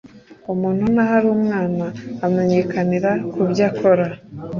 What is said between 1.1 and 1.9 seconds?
ari umwana